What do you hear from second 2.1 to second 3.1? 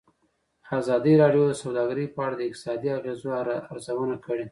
په اړه د اقتصادي